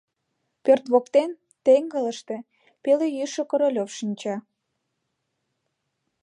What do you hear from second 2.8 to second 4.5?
пеле йӱшӧ Королёв шинча.